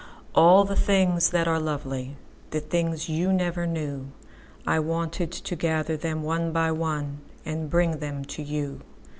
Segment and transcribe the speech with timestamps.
[0.33, 6.51] All the things that are lovely—The things you never knew—I wanted to gather them one
[6.51, 8.81] by oneAnd bring them to you.